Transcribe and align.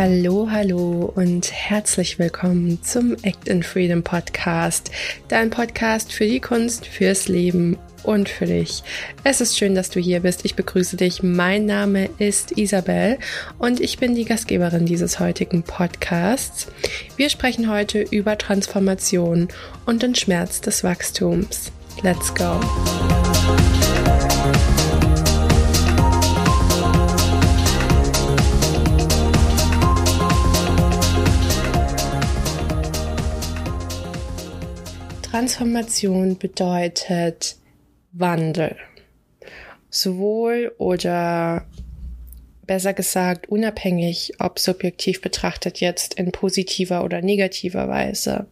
Hallo, 0.00 0.48
hallo 0.48 1.12
und 1.16 1.50
herzlich 1.50 2.20
willkommen 2.20 2.80
zum 2.84 3.16
Act 3.22 3.48
in 3.48 3.64
Freedom 3.64 4.04
Podcast, 4.04 4.92
dein 5.26 5.50
Podcast 5.50 6.12
für 6.12 6.24
die 6.24 6.38
Kunst, 6.38 6.86
fürs 6.86 7.26
Leben 7.26 7.76
und 8.04 8.28
für 8.28 8.46
dich. 8.46 8.84
Es 9.24 9.40
ist 9.40 9.58
schön, 9.58 9.74
dass 9.74 9.90
du 9.90 9.98
hier 9.98 10.20
bist. 10.20 10.44
Ich 10.44 10.54
begrüße 10.54 10.96
dich. 10.96 11.24
Mein 11.24 11.66
Name 11.66 12.10
ist 12.18 12.56
Isabel 12.56 13.18
und 13.58 13.80
ich 13.80 13.98
bin 13.98 14.14
die 14.14 14.24
Gastgeberin 14.24 14.86
dieses 14.86 15.18
heutigen 15.18 15.64
Podcasts. 15.64 16.68
Wir 17.16 17.28
sprechen 17.28 17.68
heute 17.68 18.02
über 18.02 18.38
Transformation 18.38 19.48
und 19.84 20.04
den 20.04 20.14
Schmerz 20.14 20.60
des 20.60 20.84
Wachstums. 20.84 21.72
Let's 22.04 22.32
go! 22.36 22.60
Transformation 35.30 36.38
bedeutet 36.38 37.56
Wandel. 38.12 38.76
Sowohl 39.90 40.72
oder 40.78 41.66
besser 42.66 42.94
gesagt 42.94 43.46
unabhängig, 43.50 44.32
ob 44.38 44.58
subjektiv 44.58 45.20
betrachtet 45.20 45.80
jetzt 45.80 46.14
in 46.14 46.32
positiver 46.32 47.04
oder 47.04 47.20
negativer 47.20 47.88
Weise. 47.88 48.46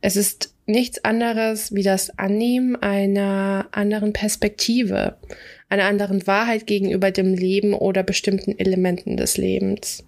Es 0.00 0.14
ist 0.14 0.54
nichts 0.66 1.04
anderes 1.04 1.74
wie 1.74 1.82
das 1.82 2.18
Annehmen 2.20 2.76
einer 2.76 3.66
anderen 3.72 4.12
Perspektive, 4.12 5.16
einer 5.68 5.84
anderen 5.84 6.24
Wahrheit 6.28 6.68
gegenüber 6.68 7.10
dem 7.10 7.34
Leben 7.34 7.74
oder 7.74 8.04
bestimmten 8.04 8.56
Elementen 8.56 9.16
des 9.16 9.38
Lebens. 9.38 10.04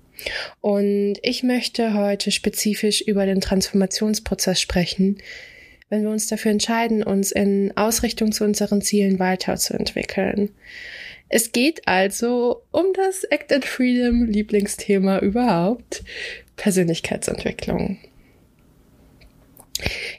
Und 0.61 1.17
ich 1.23 1.43
möchte 1.43 1.95
heute 1.95 2.31
spezifisch 2.31 3.01
über 3.01 3.27
den 3.27 3.41
Transformationsprozess 3.41 4.61
sprechen, 4.61 5.19
wenn 5.89 6.03
wir 6.03 6.11
uns 6.11 6.27
dafür 6.27 6.51
entscheiden, 6.51 7.03
uns 7.03 7.33
in 7.33 7.77
Ausrichtung 7.77 8.33
zu 8.33 8.45
unseren 8.45 8.83
Zielen 8.83 9.19
weiterzuentwickeln. 9.19 10.51
Es 11.29 11.53
geht 11.53 11.87
also 11.89 12.63
um 12.71 12.87
das 12.95 13.25
Act 13.25 13.53
and 13.53 13.65
Freedom 13.65 14.25
Lieblingsthema 14.25 15.19
überhaupt, 15.19 16.05
Persönlichkeitsentwicklung. 16.57 17.99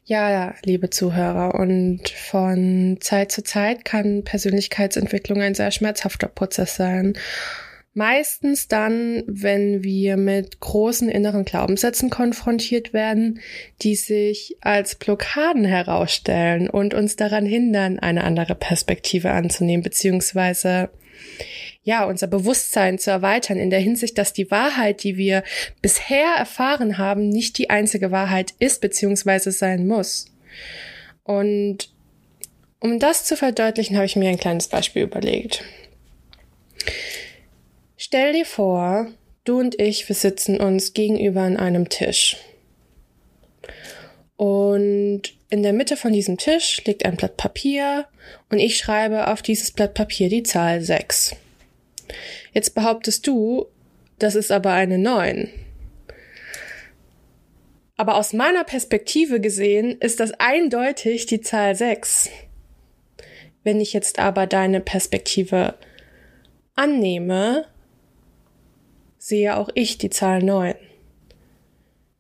Ja, 0.06 0.54
liebe 0.64 0.90
Zuhörer, 0.90 1.56
und 1.56 2.08
von 2.10 2.98
Zeit 3.00 3.32
zu 3.32 3.44
Zeit 3.44 3.86
kann 3.86 4.24
Persönlichkeitsentwicklung 4.24 5.42
ein 5.42 5.56
sehr 5.56 5.72
schmerzhafter 5.72 6.28
Prozess 6.28 6.76
sein. 6.76 7.18
Meistens 7.98 8.68
dann, 8.68 9.24
wenn 9.26 9.84
wir 9.84 10.18
mit 10.18 10.60
großen 10.60 11.10
inneren 11.10 11.46
Glaubenssätzen 11.46 12.12
konfrontiert 12.12 12.94
werden, 12.94 13.40
die 13.82 13.96
sich 13.96 14.56
als 14.62 14.94
Blockaden 14.94 15.66
herausstellen 15.66 16.70
und 16.70 16.94
uns 16.94 17.16
daran 17.16 17.48
hindern, 17.48 17.98
eine 17.98 18.24
andere 18.24 18.54
Perspektive 18.54 19.32
anzunehmen, 19.32 19.82
beziehungsweise 19.82 20.92
ja, 21.82 22.06
unser 22.06 22.28
Bewusstsein 22.28 23.00
zu 23.00 23.10
erweitern 23.10 23.58
in 23.58 23.72
der 23.72 23.80
Hinsicht, 23.80 24.16
dass 24.20 24.32
die 24.32 24.52
Wahrheit, 24.52 25.02
die 25.02 25.18
wir 25.18 25.42
bisher 25.82 26.36
erfahren 26.38 27.00
haben, 27.00 27.30
nicht 27.30 27.58
die 27.58 27.72
einzige 27.72 28.12
Wahrheit 28.12 28.54
ist, 28.60 28.80
beziehungsweise 28.80 29.52
sein 29.52 29.88
muss. 29.88 30.32
Und 31.24 31.90
um 32.80 33.00
das 33.00 33.26
zu 33.26 33.36
verdeutlichen, 33.36 33.96
habe 33.96 34.06
ich 34.06 34.16
mir 34.16 34.30
ein 34.30 34.38
kleines 34.38 34.68
Beispiel 34.68 35.02
überlegt. 35.02 35.64
Stell 38.10 38.32
dir 38.32 38.46
vor, 38.46 39.08
du 39.44 39.60
und 39.60 39.82
ich, 39.82 40.08
wir 40.08 40.16
sitzen 40.16 40.62
uns 40.62 40.94
gegenüber 40.94 41.42
an 41.42 41.58
einem 41.58 41.90
Tisch. 41.90 42.38
Und 44.38 45.24
in 45.50 45.62
der 45.62 45.74
Mitte 45.74 45.98
von 45.98 46.14
diesem 46.14 46.38
Tisch 46.38 46.82
liegt 46.86 47.04
ein 47.04 47.18
Blatt 47.18 47.36
Papier 47.36 48.08
und 48.50 48.60
ich 48.60 48.78
schreibe 48.78 49.28
auf 49.28 49.42
dieses 49.42 49.72
Blatt 49.72 49.94
Papier 49.94 50.30
die 50.30 50.44
Zahl 50.44 50.80
6. 50.80 51.36
Jetzt 52.54 52.76
behauptest 52.76 53.28
du, 53.28 53.66
das 54.20 54.36
ist 54.36 54.54
aber 54.54 54.72
eine 54.72 54.98
9. 54.98 55.50
Aber 57.98 58.16
aus 58.16 58.32
meiner 58.32 58.64
Perspektive 58.64 59.42
gesehen 59.42 59.98
ist 60.00 60.22
das 60.22 60.32
eindeutig 60.40 61.26
die 61.26 61.42
Zahl 61.42 61.76
6. 61.76 62.30
Wenn 63.66 63.82
ich 63.82 63.92
jetzt 63.92 64.18
aber 64.18 64.48
deine 64.48 64.80
Perspektive 64.80 65.74
annehme, 66.74 67.66
sehe 69.28 69.58
auch 69.58 69.68
ich 69.74 69.98
die 69.98 70.10
Zahl 70.10 70.42
9. 70.42 70.74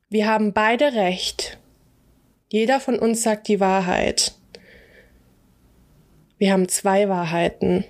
Wir 0.09 0.27
haben 0.27 0.51
beide 0.51 0.93
recht. 0.93 1.57
Jeder 2.49 2.81
von 2.81 2.99
uns 2.99 3.23
sagt 3.23 3.47
die 3.47 3.61
Wahrheit. 3.61 4.33
Wir 6.37 6.51
haben 6.51 6.67
zwei 6.67 7.07
Wahrheiten. 7.07 7.85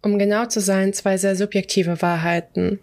Um 0.00 0.18
genau 0.18 0.46
zu 0.46 0.60
sein, 0.60 0.94
zwei 0.94 1.18
sehr 1.18 1.36
subjektive 1.36 2.00
Wahrheiten. 2.00 2.80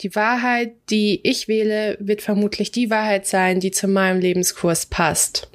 Die 0.00 0.14
Wahrheit, 0.14 0.74
die 0.90 1.26
ich 1.26 1.48
wähle, 1.48 1.96
wird 1.98 2.20
vermutlich 2.20 2.72
die 2.72 2.90
Wahrheit 2.90 3.26
sein, 3.26 3.58
die 3.58 3.70
zu 3.70 3.88
meinem 3.88 4.20
Lebenskurs 4.20 4.84
passt. 4.84 5.48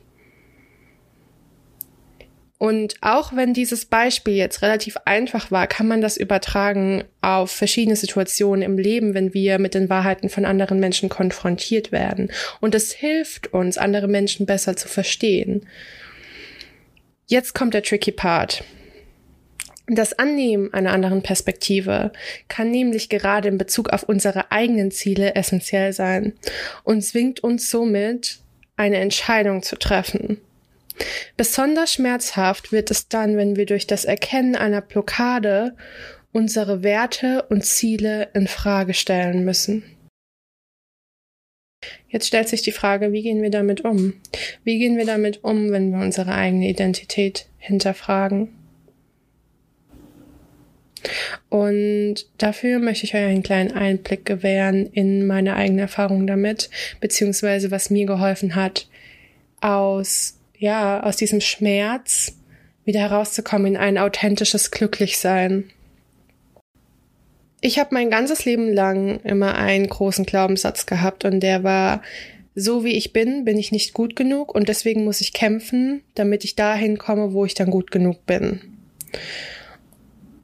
Und 2.59 2.95
auch 2.99 3.33
wenn 3.33 3.53
dieses 3.53 3.85
Beispiel 3.85 4.35
jetzt 4.35 4.61
relativ 4.61 4.97
einfach 5.05 5.49
war, 5.49 5.65
kann 5.65 5.87
man 5.87 6.01
das 6.01 6.17
übertragen 6.17 7.05
auf 7.21 7.51
verschiedene 7.51 7.95
Situationen 7.95 8.61
im 8.63 8.77
Leben, 8.77 9.13
wenn 9.13 9.33
wir 9.33 9.59
mit 9.59 9.73
den 9.73 9.89
Wahrheiten 9.89 10.27
von 10.27 10.43
anderen 10.43 10.81
Menschen 10.81 11.07
konfrontiert 11.07 11.93
werden. 11.93 12.29
Und 12.59 12.75
es 12.75 12.91
hilft 12.91 13.53
uns, 13.53 13.77
andere 13.77 14.09
Menschen 14.09 14.45
besser 14.45 14.75
zu 14.75 14.89
verstehen. 14.89 15.65
Jetzt 17.27 17.55
kommt 17.55 17.73
der 17.73 17.83
tricky 17.83 18.11
Part. 18.11 18.65
Das 19.87 20.19
Annehmen 20.19 20.73
einer 20.73 20.91
anderen 20.91 21.23
Perspektive 21.23 22.11
kann 22.49 22.71
nämlich 22.71 23.07
gerade 23.07 23.47
in 23.47 23.57
Bezug 23.57 23.89
auf 23.89 24.03
unsere 24.03 24.51
eigenen 24.51 24.91
Ziele 24.91 25.33
essentiell 25.33 25.93
sein 25.93 26.33
und 26.83 27.03
zwingt 27.03 27.39
uns 27.39 27.71
somit, 27.71 28.39
eine 28.75 28.97
Entscheidung 28.97 29.63
zu 29.63 29.77
treffen. 29.77 30.41
Besonders 31.37 31.93
schmerzhaft 31.93 32.71
wird 32.71 32.91
es 32.91 33.07
dann, 33.07 33.37
wenn 33.37 33.55
wir 33.55 33.65
durch 33.65 33.87
das 33.87 34.05
Erkennen 34.05 34.55
einer 34.55 34.81
Blockade 34.81 35.75
unsere 36.31 36.83
Werte 36.83 37.45
und 37.49 37.65
Ziele 37.65 38.29
in 38.33 38.47
Frage 38.47 38.93
stellen 38.93 39.45
müssen. 39.45 39.83
Jetzt 42.09 42.27
stellt 42.27 42.49
sich 42.49 42.61
die 42.61 42.71
Frage, 42.71 43.11
wie 43.13 43.21
gehen 43.21 43.41
wir 43.41 43.51
damit 43.51 43.81
um? 43.81 44.13
Wie 44.63 44.79
gehen 44.79 44.97
wir 44.97 45.05
damit 45.05 45.43
um, 45.43 45.71
wenn 45.71 45.91
wir 45.91 45.99
unsere 45.99 46.33
eigene 46.33 46.67
Identität 46.67 47.47
hinterfragen? 47.57 48.49
Und 51.49 52.15
dafür 52.37 52.79
möchte 52.79 53.05
ich 53.05 53.15
euch 53.15 53.23
einen 53.23 53.43
kleinen 53.43 53.71
Einblick 53.71 54.25
gewähren 54.25 54.87
in 54.87 55.25
meine 55.25 55.55
eigene 55.55 55.81
Erfahrung 55.81 56.27
damit, 56.27 56.69
beziehungsweise 56.99 57.71
was 57.71 57.89
mir 57.89 58.05
geholfen 58.05 58.55
hat, 58.55 58.89
aus 59.61 60.38
ja, 60.59 61.01
aus 61.01 61.15
diesem 61.15 61.41
Schmerz 61.41 62.33
wieder 62.83 62.99
herauszukommen 62.99 63.67
in 63.67 63.77
ein 63.77 63.97
authentisches 63.97 64.71
Glücklichsein. 64.71 65.71
Ich 67.61 67.79
habe 67.79 67.93
mein 67.93 68.09
ganzes 68.09 68.45
Leben 68.45 68.71
lang 68.71 69.19
immer 69.21 69.55
einen 69.55 69.87
großen 69.87 70.25
Glaubenssatz 70.25 70.85
gehabt 70.85 71.25
und 71.25 71.39
der 71.39 71.63
war, 71.63 72.01
so 72.55 72.83
wie 72.83 72.95
ich 72.95 73.13
bin, 73.13 73.45
bin 73.45 73.57
ich 73.57 73.71
nicht 73.71 73.93
gut 73.93 74.15
genug 74.15 74.53
und 74.53 74.69
deswegen 74.69 75.05
muss 75.05 75.21
ich 75.21 75.33
kämpfen, 75.33 76.01
damit 76.15 76.43
ich 76.43 76.55
dahin 76.55 76.97
komme, 76.97 77.33
wo 77.33 77.45
ich 77.45 77.53
dann 77.53 77.69
gut 77.69 77.91
genug 77.91 78.25
bin. 78.25 78.61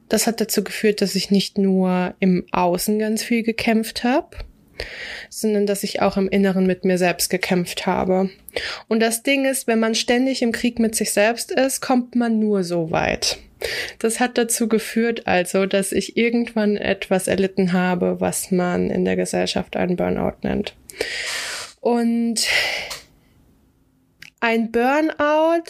Das 0.08 0.26
hat 0.26 0.40
dazu 0.40 0.62
geführt, 0.62 1.02
dass 1.02 1.14
ich 1.14 1.30
nicht 1.30 1.58
nur 1.58 2.14
im 2.20 2.46
Außen 2.52 2.98
ganz 2.98 3.22
viel 3.22 3.42
gekämpft 3.42 4.04
habe, 4.04 4.36
sondern 5.30 5.66
dass 5.66 5.82
ich 5.82 6.02
auch 6.02 6.16
im 6.16 6.28
Inneren 6.28 6.66
mit 6.66 6.84
mir 6.84 6.98
selbst 6.98 7.30
gekämpft 7.30 7.86
habe. 7.86 8.30
Und 8.88 9.00
das 9.00 9.22
Ding 9.22 9.44
ist, 9.44 9.66
wenn 9.66 9.80
man 9.80 9.94
ständig 9.94 10.42
im 10.42 10.52
Krieg 10.52 10.78
mit 10.78 10.94
sich 10.94 11.12
selbst 11.12 11.50
ist, 11.50 11.80
kommt 11.80 12.14
man 12.14 12.38
nur 12.38 12.64
so 12.64 12.90
weit. 12.90 13.38
Das 13.98 14.20
hat 14.20 14.36
dazu 14.38 14.68
geführt 14.68 15.26
also, 15.26 15.66
dass 15.66 15.92
ich 15.92 16.16
irgendwann 16.16 16.76
etwas 16.76 17.26
erlitten 17.26 17.72
habe, 17.72 18.20
was 18.20 18.50
man 18.50 18.90
in 18.90 19.04
der 19.04 19.16
Gesellschaft 19.16 19.76
einen 19.76 19.96
Burnout 19.96 20.36
nennt. 20.42 20.74
Und 21.80 22.46
ein 24.40 24.70
Burnout 24.70 25.64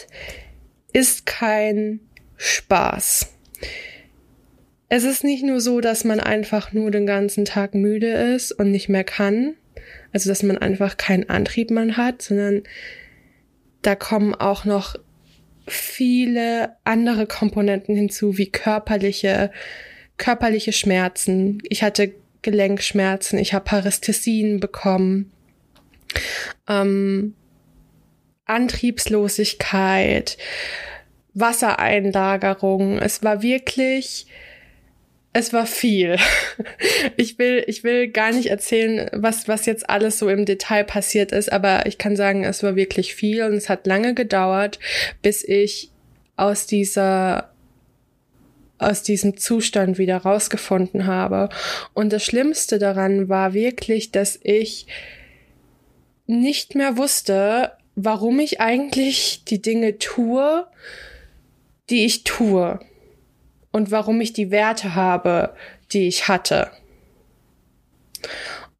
ist 0.91 1.25
kein 1.25 2.01
Spaß. 2.35 3.33
Es 4.89 5.03
ist 5.03 5.23
nicht 5.23 5.43
nur 5.43 5.59
so, 5.59 5.81
dass 5.81 6.03
man 6.03 6.19
einfach 6.19 6.71
nur 6.71 6.91
den 6.91 7.05
ganzen 7.05 7.45
Tag 7.45 7.75
müde 7.75 8.07
ist 8.07 8.51
und 8.51 8.71
nicht 8.71 8.87
mehr 8.87 9.03
kann, 9.03 9.55
also 10.13 10.29
dass 10.29 10.43
man 10.43 10.57
einfach 10.57 10.97
keinen 10.97 11.29
Antrieb 11.29 11.71
mehr 11.71 11.97
hat, 11.97 12.21
sondern 12.21 12.63
da 13.81 13.95
kommen 13.95 14.33
auch 14.33 14.65
noch 14.65 14.95
viele 15.67 16.75
andere 16.85 17.27
Komponenten 17.27 17.95
hinzu, 17.95 18.37
wie 18.37 18.49
körperliche, 18.49 19.51
körperliche 20.17 20.71
Schmerzen. 20.71 21.61
Ich 21.69 21.83
hatte 21.83 22.13
Gelenkschmerzen, 22.41 23.39
ich 23.39 23.53
habe 23.53 23.65
Parästhesien 23.65 24.61
bekommen, 24.61 25.31
ähm, 26.69 27.35
Antriebslosigkeit, 28.45 30.37
Wassereinlagerung. 31.33 32.99
Es 32.99 33.21
war 33.21 33.41
wirklich, 33.41 34.27
es 35.37 35.53
war 35.53 35.67
viel. 35.67 36.17
Ich 37.15 37.37
will, 37.37 37.63
ich 37.67 37.83
will 37.83 38.07
gar 38.07 38.31
nicht 38.31 38.47
erzählen, 38.47 39.09
was, 39.13 39.47
was 39.47 39.67
jetzt 39.67 39.89
alles 39.89 40.17
so 40.17 40.29
im 40.29 40.45
Detail 40.45 40.83
passiert 40.83 41.31
ist, 41.31 41.51
aber 41.51 41.85
ich 41.85 41.99
kann 41.99 42.15
sagen, 42.15 42.43
es 42.43 42.63
war 42.63 42.75
wirklich 42.75 43.13
viel 43.13 43.43
und 43.43 43.53
es 43.53 43.69
hat 43.69 43.85
lange 43.85 44.15
gedauert, 44.15 44.79
bis 45.21 45.43
ich 45.43 45.91
aus 46.35 46.65
dieser 46.65 47.51
aus 48.79 49.01
diesem 49.01 49.37
Zustand 49.37 49.97
wieder 49.97 50.17
rausgefunden 50.17 51.07
habe. 51.07 51.49
Und 51.93 52.13
das 52.13 52.23
Schlimmste 52.23 52.77
daran 52.77 53.29
war 53.29 53.53
wirklich, 53.53 54.11
dass 54.11 54.39
ich 54.43 54.85
nicht 56.27 56.75
mehr 56.75 56.97
wusste, 56.97 57.71
warum 57.95 58.39
ich 58.39 58.59
eigentlich 58.59 59.43
die 59.47 59.61
Dinge 59.61 59.97
tue, 59.97 60.65
die 61.89 62.05
ich 62.05 62.23
tue 62.23 62.79
und 63.71 63.91
warum 63.91 64.21
ich 64.21 64.33
die 64.33 64.51
Werte 64.51 64.95
habe, 64.95 65.55
die 65.91 66.07
ich 66.07 66.27
hatte. 66.27 66.71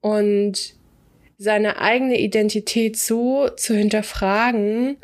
Und 0.02 0.76
seine 1.38 1.80
eigene 1.80 2.20
Identität 2.20 2.98
so 2.98 3.50
zu 3.50 3.76
hinterfragen, 3.76 4.98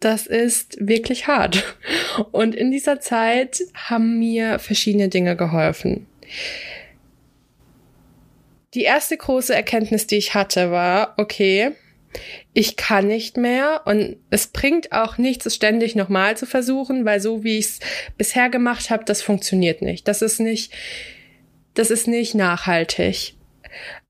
das 0.00 0.26
ist 0.26 0.76
wirklich 0.80 1.26
hart. 1.26 1.76
Und 2.30 2.54
in 2.54 2.70
dieser 2.70 3.00
Zeit 3.00 3.60
haben 3.74 4.18
mir 4.18 4.58
verschiedene 4.58 5.08
Dinge 5.08 5.36
geholfen. 5.36 6.06
Die 8.74 8.82
erste 8.82 9.16
große 9.16 9.54
Erkenntnis, 9.54 10.06
die 10.06 10.16
ich 10.16 10.34
hatte, 10.34 10.70
war, 10.70 11.14
okay, 11.16 11.72
ich 12.52 12.76
kann 12.76 13.06
nicht 13.06 13.36
mehr 13.36 13.82
und 13.84 14.16
es 14.30 14.48
bringt 14.48 14.92
auch 14.92 15.18
nichts, 15.18 15.46
es 15.46 15.54
ständig 15.54 15.94
nochmal 15.94 16.36
zu 16.36 16.46
versuchen, 16.46 17.04
weil 17.04 17.20
so 17.20 17.44
wie 17.44 17.58
ich 17.58 17.66
es 17.66 17.80
bisher 18.16 18.48
gemacht 18.48 18.90
habe, 18.90 19.04
das 19.04 19.22
funktioniert 19.22 19.82
nicht. 19.82 20.08
Das 20.08 20.22
ist 20.22 20.40
nicht, 20.40 20.72
das 21.74 21.90
ist 21.90 22.08
nicht 22.08 22.34
nachhaltig. 22.34 23.34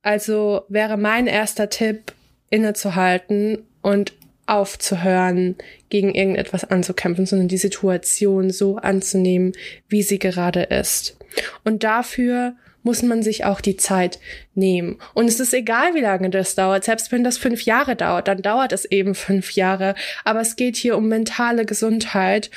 Also 0.02 0.62
wäre 0.68 0.96
mein 0.96 1.26
erster 1.26 1.68
Tipp, 1.68 2.12
innezuhalten 2.50 3.58
und 3.82 4.14
aufzuhören, 4.46 5.56
gegen 5.90 6.14
irgendetwas 6.14 6.64
anzukämpfen, 6.64 7.26
sondern 7.26 7.48
die 7.48 7.58
Situation 7.58 8.50
so 8.50 8.76
anzunehmen, 8.76 9.52
wie 9.88 10.02
sie 10.02 10.18
gerade 10.18 10.62
ist. 10.62 11.18
Und 11.64 11.84
dafür 11.84 12.54
muss 12.82 13.02
man 13.02 13.22
sich 13.22 13.44
auch 13.44 13.60
die 13.60 13.76
Zeit 13.76 14.18
nehmen. 14.54 14.98
Und 15.14 15.26
es 15.26 15.40
ist 15.40 15.52
egal, 15.52 15.94
wie 15.94 16.00
lange 16.00 16.30
das 16.30 16.54
dauert. 16.54 16.84
Selbst 16.84 17.12
wenn 17.12 17.24
das 17.24 17.38
fünf 17.38 17.62
Jahre 17.62 17.96
dauert, 17.96 18.28
dann 18.28 18.42
dauert 18.42 18.72
es 18.72 18.84
eben 18.84 19.14
fünf 19.14 19.52
Jahre. 19.52 19.94
Aber 20.24 20.40
es 20.40 20.56
geht 20.56 20.76
hier 20.76 20.96
um 20.96 21.08
mentale 21.08 21.64
Gesundheit 21.66 22.50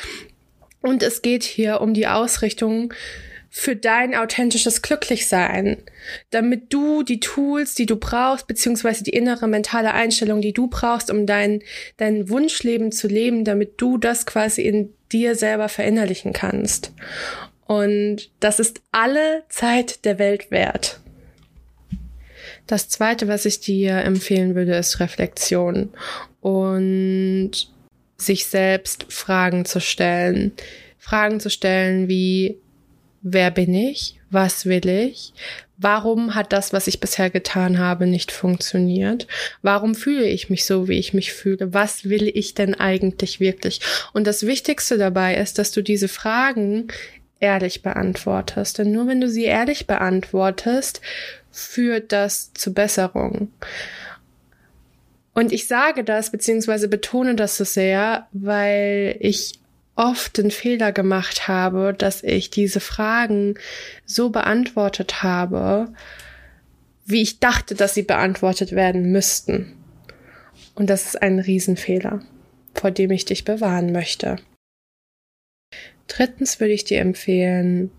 und 0.82 1.04
es 1.04 1.22
geht 1.22 1.44
hier 1.44 1.82
um 1.82 1.94
die 1.94 2.08
Ausrichtung 2.08 2.94
für 3.54 3.76
dein 3.76 4.16
authentisches 4.16 4.82
Glücklichsein, 4.82 5.84
damit 6.30 6.74
du 6.74 7.04
die 7.04 7.20
Tools, 7.20 7.76
die 7.76 7.86
du 7.86 7.98
brauchst, 7.98 8.48
beziehungsweise 8.48 9.04
die 9.04 9.12
innere 9.12 9.50
mentale 9.50 9.94
Einstellung, 9.94 10.40
die 10.40 10.54
du 10.54 10.68
brauchst, 10.68 11.12
um 11.12 11.26
dein, 11.26 11.62
dein 11.98 12.30
Wunschleben 12.30 12.94
zu 12.94 13.10
leben, 13.10 13.44
damit 13.44 13.74
du 13.76 13.98
das 13.98 14.26
quasi 14.26 14.62
in 14.62 14.94
dir 15.12 15.36
selber 15.36 15.68
verinnerlichen 15.68 16.32
kannst. 16.32 16.94
Und 17.72 18.32
das 18.42 18.60
ist 18.60 18.82
alle 18.92 19.44
Zeit 19.48 20.04
der 20.04 20.20
Welt 20.20 20.52
wert. 20.52 21.00
Das 22.68 22.90
zweite, 22.90 23.30
was 23.30 23.46
ich 23.46 23.62
dir 23.62 23.94
empfehlen 24.00 24.56
würde, 24.56 24.76
ist 24.76 25.00
Reflexion 25.00 25.88
und 26.42 27.52
sich 28.18 28.46
selbst 28.46 29.06
Fragen 29.08 29.64
zu 29.64 29.80
stellen. 29.80 30.52
Fragen 30.98 31.40
zu 31.40 31.50
stellen 31.50 32.10
wie, 32.10 32.58
wer 33.22 33.52
bin 33.52 33.74
ich? 33.74 34.20
Was 34.30 34.66
will 34.66 34.90
ich? 34.90 35.32
Warum 35.78 36.36
hat 36.36 36.52
das, 36.52 36.74
was 36.74 36.88
ich 36.88 37.00
bisher 37.00 37.30
getan 37.30 37.80
habe, 37.80 38.06
nicht 38.06 38.34
funktioniert? 38.34 39.28
Warum 39.62 39.96
fühle 39.96 40.28
ich 40.28 40.50
mich 40.50 40.66
so, 40.66 40.90
wie 40.90 41.00
ich 41.00 41.14
mich 41.14 41.32
fühle? 41.32 41.74
Was 41.74 42.10
will 42.10 42.30
ich 42.34 42.54
denn 42.54 42.74
eigentlich 42.76 43.40
wirklich? 43.40 43.80
Und 44.12 44.28
das 44.28 44.46
Wichtigste 44.46 44.98
dabei 44.98 45.38
ist, 45.38 45.58
dass 45.58 45.72
du 45.72 45.82
diese 45.82 46.10
Fragen 46.10 46.90
ehrlich 47.42 47.82
beantwortest. 47.82 48.78
Denn 48.78 48.92
nur 48.92 49.08
wenn 49.08 49.20
du 49.20 49.30
sie 49.30 49.44
ehrlich 49.44 49.88
beantwortest, 49.88 51.02
führt 51.52 52.12
das 52.12 52.54
zu 52.54 52.74
Besserung. 52.74 53.52
Und 55.34 55.52
ich 55.52 55.68
sage 55.68 56.04
das, 56.04 56.32
beziehungsweise 56.32 56.88
betone 56.88 57.36
das 57.36 57.58
so 57.58 57.64
sehr, 57.64 58.28
weil 58.32 59.16
ich 59.20 59.60
oft 59.96 60.38
den 60.38 60.52
Fehler 60.52 60.92
gemacht 60.92 61.48
habe, 61.48 61.94
dass 61.98 62.24
ich 62.24 62.50
diese 62.50 62.80
Fragen 62.80 63.56
so 64.06 64.30
beantwortet 64.30 65.24
habe, 65.24 65.94
wie 67.06 67.22
ich 67.22 67.40
dachte, 67.40 67.76
dass 67.76 67.94
sie 67.94 68.04
beantwortet 68.04 68.72
werden 68.72 69.12
müssten. 69.12 69.74
Und 70.76 70.90
das 70.90 71.06
ist 71.06 71.22
ein 71.22 71.40
Riesenfehler, 71.40 72.22
vor 72.74 72.92
dem 72.92 73.12
ich 73.12 73.26
dich 73.26 73.46
bewahren 73.46 73.92
möchte. 73.92 74.38
Drittens 76.12 76.60
würde 76.60 76.74
ich 76.74 76.84
dir 76.84 77.00
empfehlen, 77.00 77.90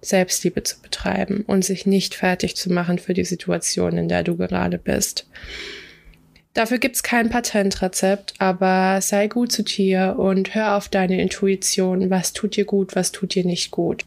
Selbstliebe 0.00 0.62
zu 0.62 0.80
betreiben 0.80 1.42
und 1.44 1.64
sich 1.64 1.86
nicht 1.86 2.14
fertig 2.14 2.54
zu 2.54 2.72
machen 2.72 3.00
für 3.00 3.14
die 3.14 3.24
Situation, 3.24 3.98
in 3.98 4.06
der 4.06 4.22
du 4.22 4.36
gerade 4.36 4.78
bist. 4.78 5.26
Dafür 6.54 6.78
gibt's 6.78 7.02
kein 7.02 7.30
Patentrezept, 7.30 8.34
aber 8.38 9.00
sei 9.00 9.26
gut 9.26 9.50
zu 9.50 9.64
dir 9.64 10.14
und 10.20 10.54
hör 10.54 10.76
auf 10.76 10.88
deine 10.88 11.20
Intuition, 11.20 12.10
was 12.10 12.32
tut 12.32 12.54
dir 12.54 12.64
gut, 12.64 12.94
was 12.94 13.10
tut 13.10 13.34
dir 13.34 13.44
nicht 13.44 13.72
gut. 13.72 14.04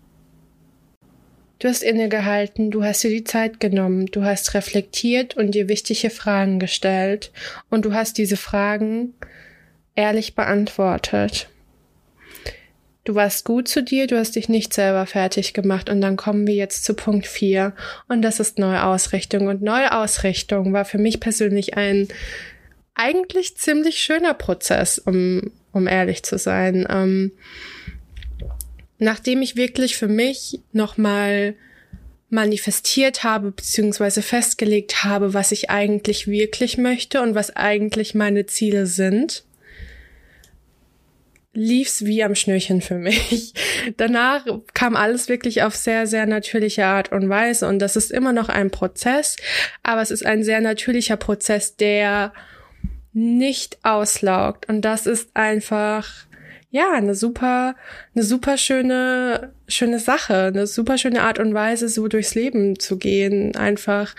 Du 1.59 1.67
hast 1.67 1.83
innegehalten, 1.83 2.71
du 2.71 2.85
hast 2.85 3.03
dir 3.03 3.09
die 3.09 3.25
Zeit 3.25 3.59
genommen, 3.59 4.05
du 4.05 4.23
hast 4.23 4.53
reflektiert 4.53 5.35
und 5.35 5.51
dir 5.51 5.67
wichtige 5.67 6.09
Fragen 6.09 6.57
gestellt 6.57 7.33
und 7.69 7.83
du 7.83 7.93
hast 7.93 8.17
diese 8.17 8.37
Fragen 8.37 9.13
ehrlich 9.95 10.35
beantwortet. 10.35 11.49
Du 13.03 13.15
warst 13.15 13.45
gut 13.45 13.67
zu 13.67 13.81
dir, 13.81 14.05
du 14.05 14.17
hast 14.17 14.35
dich 14.35 14.47
nicht 14.47 14.73
selber 14.73 15.07
fertig 15.07 15.53
gemacht 15.53 15.89
und 15.89 16.01
dann 16.01 16.17
kommen 16.17 16.45
wir 16.45 16.53
jetzt 16.53 16.83
zu 16.83 16.93
Punkt 16.93 17.25
4 17.25 17.73
und 18.07 18.21
das 18.21 18.39
ist 18.39 18.59
Neuausrichtung 18.59 19.47
und 19.47 19.63
Neuausrichtung 19.63 20.71
war 20.71 20.85
für 20.85 20.99
mich 20.99 21.19
persönlich 21.19 21.75
ein 21.75 22.07
eigentlich 22.93 23.57
ziemlich 23.57 23.99
schöner 23.99 24.35
Prozess, 24.35 24.99
um, 24.99 25.51
um 25.71 25.87
ehrlich 25.87 26.21
zu 26.21 26.37
sein. 26.37 26.85
Ähm, 26.89 27.31
nachdem 28.99 29.41
ich 29.41 29.55
wirklich 29.55 29.97
für 29.97 30.07
mich 30.07 30.59
nochmal 30.71 31.55
manifestiert 32.29 33.23
habe, 33.23 33.51
beziehungsweise 33.51 34.21
festgelegt 34.21 35.03
habe, 35.03 35.33
was 35.33 35.51
ich 35.51 35.71
eigentlich 35.71 36.27
wirklich 36.27 36.77
möchte 36.77 37.21
und 37.21 37.33
was 37.33 37.55
eigentlich 37.55 38.13
meine 38.13 38.45
Ziele 38.45 38.85
sind, 38.85 39.43
lief's 41.53 42.05
wie 42.05 42.23
am 42.23 42.35
Schnürchen 42.35 42.81
für 42.81 42.95
mich. 42.95 43.53
Danach 43.97 44.45
kam 44.73 44.95
alles 44.95 45.27
wirklich 45.27 45.63
auf 45.63 45.75
sehr, 45.75 46.07
sehr 46.07 46.25
natürliche 46.25 46.85
Art 46.85 47.11
und 47.11 47.29
Weise 47.29 47.67
und 47.67 47.79
das 47.79 47.95
ist 47.95 48.11
immer 48.11 48.33
noch 48.33 48.49
ein 48.49 48.71
Prozess, 48.71 49.35
aber 49.83 50.01
es 50.01 50.11
ist 50.11 50.25
ein 50.25 50.43
sehr 50.43 50.61
natürlicher 50.61 51.17
Prozess, 51.17 51.75
der 51.75 52.33
nicht 53.13 53.79
auslaugt 53.83 54.69
und 54.69 54.81
das 54.81 55.05
ist 55.05 55.29
einfach 55.33 56.25
ja, 56.71 56.93
eine 56.93 57.15
super, 57.15 57.75
eine 58.15 58.23
super 58.23 58.57
schöne, 58.57 59.53
schöne 59.67 59.99
Sache, 59.99 60.45
eine 60.45 60.67
super 60.67 60.97
schöne 60.97 61.21
Art 61.21 61.37
und 61.37 61.53
Weise, 61.53 61.89
so 61.89 62.07
durchs 62.07 62.33
Leben 62.33 62.79
zu 62.79 62.97
gehen. 62.97 63.57
Einfach, 63.57 64.15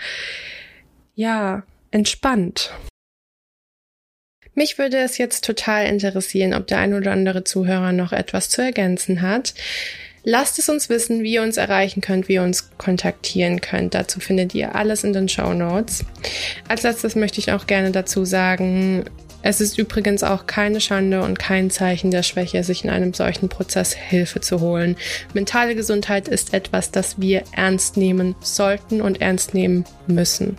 ja, 1.15 1.63
entspannt. 1.89 2.71
Mich 4.55 4.77
würde 4.77 4.97
es 4.97 5.17
jetzt 5.17 5.43
total 5.43 5.87
interessieren, 5.87 6.53
ob 6.53 6.67
der 6.67 6.79
ein 6.79 6.93
oder 6.93 7.11
andere 7.11 7.43
Zuhörer 7.43 7.91
noch 7.91 8.11
etwas 8.11 8.49
zu 8.49 8.61
ergänzen 8.61 9.21
hat. 9.21 9.53
Lasst 10.25 10.57
es 10.57 10.69
uns 10.69 10.89
wissen, 10.89 11.23
wie 11.23 11.33
ihr 11.33 11.41
uns 11.41 11.57
erreichen 11.57 11.99
könnt, 11.99 12.29
wie 12.29 12.35
ihr 12.35 12.43
uns 12.43 12.69
kontaktieren 12.77 13.59
könnt. 13.59 13.93
Dazu 13.93 14.19
findet 14.19 14.55
ihr 14.55 14.75
alles 14.75 15.03
in 15.03 15.11
den 15.11 15.27
Show 15.27 15.53
Notes. 15.53 16.05
Als 16.67 16.83
letztes 16.83 17.15
möchte 17.15 17.39
ich 17.39 17.51
auch 17.51 17.67
gerne 17.67 17.91
dazu 17.91 18.23
sagen, 18.23 19.03
es 19.41 19.59
ist 19.59 19.77
übrigens 19.77 20.23
auch 20.23 20.47
keine 20.47 20.79
Schande 20.79 21.21
und 21.21 21.37
kein 21.37 21.69
Zeichen 21.69 22.11
der 22.11 22.23
Schwäche, 22.23 22.63
sich 22.63 22.85
in 22.85 22.89
einem 22.89 23.13
solchen 23.13 23.49
Prozess 23.49 23.93
Hilfe 23.93 24.39
zu 24.39 24.61
holen. 24.61 24.95
Mentale 25.33 25.75
Gesundheit 25.75 26.29
ist 26.29 26.53
etwas, 26.53 26.91
das 26.91 27.19
wir 27.19 27.43
ernst 27.51 27.97
nehmen 27.97 28.35
sollten 28.39 29.01
und 29.01 29.19
ernst 29.19 29.53
nehmen 29.53 29.83
müssen. 30.07 30.55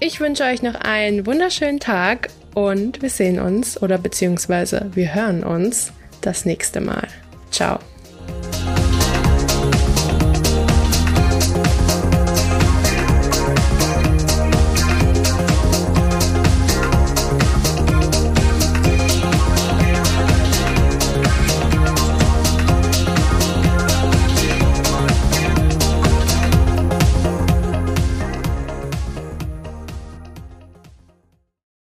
Ich 0.00 0.18
wünsche 0.18 0.42
euch 0.42 0.62
noch 0.62 0.74
einen 0.74 1.26
wunderschönen 1.26 1.78
Tag 1.78 2.28
und 2.54 3.02
wir 3.02 3.10
sehen 3.10 3.38
uns 3.38 3.80
oder 3.82 3.98
beziehungsweise 3.98 4.90
wir 4.94 5.14
hören 5.14 5.44
uns 5.44 5.92
das 6.20 6.44
nächste 6.44 6.80
Mal. 6.80 7.06
Ciao. 7.50 7.78